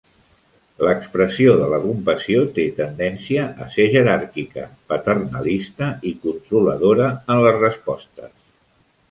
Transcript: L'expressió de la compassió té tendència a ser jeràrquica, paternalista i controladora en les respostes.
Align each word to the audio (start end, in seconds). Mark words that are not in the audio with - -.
L'expressió 0.85 1.51
de 1.59 1.67
la 1.73 1.79
compassió 1.83 2.41
té 2.55 2.65
tendència 2.79 3.43
a 3.65 3.67
ser 3.75 3.85
jeràrquica, 3.97 4.65
paternalista 4.95 5.91
i 6.13 6.15
controladora 6.25 7.13
en 7.35 7.47
les 7.47 7.61
respostes. 7.63 8.35